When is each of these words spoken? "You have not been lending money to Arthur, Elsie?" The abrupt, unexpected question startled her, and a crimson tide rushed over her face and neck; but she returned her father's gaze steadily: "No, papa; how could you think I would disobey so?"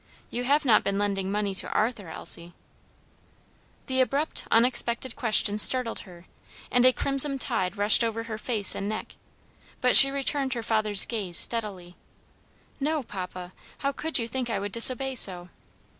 "You 0.31 0.45
have 0.45 0.65
not 0.65 0.83
been 0.83 0.97
lending 0.97 1.31
money 1.31 1.53
to 1.53 1.69
Arthur, 1.69 2.09
Elsie?" 2.09 2.55
The 3.85 4.01
abrupt, 4.01 4.45
unexpected 4.49 5.15
question 5.15 5.59
startled 5.59 5.99
her, 5.99 6.25
and 6.71 6.83
a 6.87 6.91
crimson 6.91 7.37
tide 7.37 7.77
rushed 7.77 8.03
over 8.03 8.23
her 8.23 8.39
face 8.39 8.73
and 8.73 8.89
neck; 8.89 9.15
but 9.79 9.95
she 9.95 10.09
returned 10.09 10.55
her 10.55 10.63
father's 10.63 11.05
gaze 11.05 11.37
steadily: 11.37 11.97
"No, 12.79 13.03
papa; 13.03 13.53
how 13.81 13.91
could 13.91 14.17
you 14.17 14.27
think 14.27 14.49
I 14.49 14.57
would 14.57 14.71
disobey 14.71 15.13
so?" 15.13 15.49